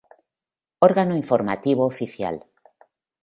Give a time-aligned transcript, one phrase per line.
[0.87, 2.35] Órgano Informativo oficial.